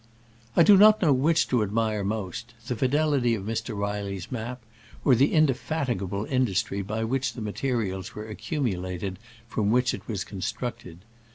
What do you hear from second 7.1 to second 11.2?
the ma terials were accumulated from which it was constructed.